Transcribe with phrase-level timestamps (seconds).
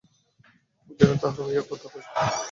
[0.99, 2.05] যেন তাহার হইয়া কথা কয়।